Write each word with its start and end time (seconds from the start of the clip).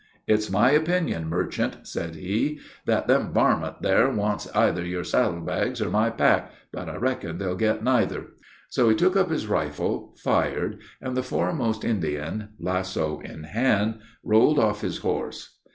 "It's 0.25 0.49
my 0.49 0.71
opinion, 0.71 1.29
merchant," 1.29 1.81
said 1.85 2.15
he, 2.15 2.59
"that 2.87 3.05
them 3.07 3.31
varmint 3.31 3.83
there 3.83 4.09
wants 4.09 4.49
either 4.55 4.83
your 4.83 5.03
saddle 5.03 5.41
bags 5.41 5.79
or 5.79 5.91
my 5.91 6.09
pack, 6.09 6.51
but 6.73 6.89
I 6.89 6.95
reckon 6.95 7.37
they'll 7.37 7.55
get 7.55 7.83
neither." 7.83 8.25
So 8.67 8.89
he 8.89 8.95
took 8.95 9.15
up 9.15 9.29
his 9.29 9.45
rifle, 9.45 10.15
fired, 10.17 10.79
and 11.01 11.15
the 11.15 11.21
foremost 11.21 11.83
Indian, 11.85 12.49
lasso 12.59 13.19
in 13.19 13.43
hand, 13.43 13.99
rolled 14.23 14.57
off 14.57 14.81
his 14.81 14.97
horse. 14.97 15.59